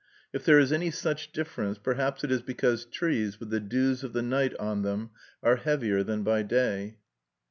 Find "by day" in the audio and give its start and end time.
6.23-6.97